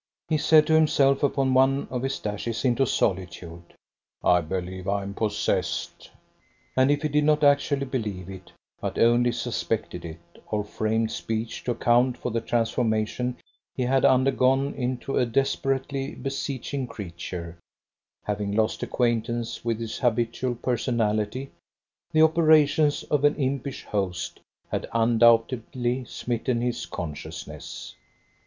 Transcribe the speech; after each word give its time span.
He 0.29 0.39
said 0.39 0.65
to 0.65 0.73
himself, 0.73 1.21
upon 1.21 1.53
one 1.53 1.87
of 1.91 2.01
his 2.01 2.17
dashes 2.17 2.65
into 2.65 2.87
solitude: 2.87 3.75
I 4.23 4.41
believe 4.41 4.87
I 4.87 5.03
am 5.03 5.13
possessed! 5.13 6.09
And 6.75 6.89
if 6.89 7.03
he 7.03 7.07
did 7.07 7.23
not 7.23 7.43
actually 7.43 7.85
believe 7.85 8.27
it, 8.27 8.51
but 8.79 8.97
only 8.97 9.31
suspected 9.31 10.03
it, 10.03 10.17
or 10.49 10.63
framed 10.63 11.11
speech 11.11 11.63
to 11.65 11.71
account 11.73 12.17
for 12.17 12.31
the 12.31 12.41
transformation 12.41 13.37
he 13.75 13.83
had 13.83 14.03
undergone 14.03 14.73
into 14.73 15.19
a 15.19 15.25
desperately 15.27 16.15
beseeching 16.15 16.87
creature, 16.87 17.59
having 18.23 18.53
lost 18.53 18.81
acquaintance 18.81 19.63
with 19.63 19.79
his 19.79 19.99
habitual 19.99 20.55
personality, 20.55 21.51
the 22.11 22.23
operations 22.23 23.03
of 23.03 23.23
an 23.23 23.35
impish 23.35 23.83
host 23.85 24.39
had 24.71 24.89
undoubtedly 24.93 26.05
smitten 26.05 26.59
his 26.59 26.87
consciousness. 26.87 27.93